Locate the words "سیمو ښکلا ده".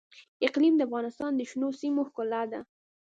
1.79-2.59